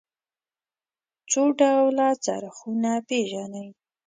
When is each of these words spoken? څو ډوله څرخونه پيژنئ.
څو 1.31 1.41
ډوله 1.59 2.07
څرخونه 2.25 2.91
پيژنئ. 3.07 3.67